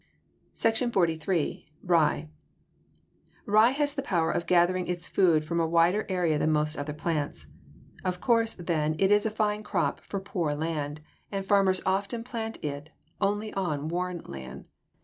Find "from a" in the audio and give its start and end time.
5.45-5.67